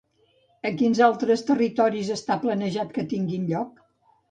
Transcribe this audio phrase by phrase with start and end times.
[0.69, 3.89] A quins altres territoris està planejat que tinguin lloc?